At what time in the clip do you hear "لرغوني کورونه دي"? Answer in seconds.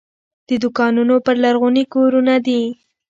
1.43-2.61